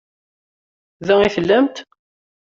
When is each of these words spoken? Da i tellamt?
Da 1.07 1.15
i 1.25 1.29
tellamt? 1.35 1.77